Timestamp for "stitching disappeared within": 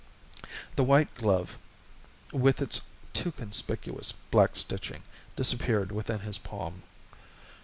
4.55-6.21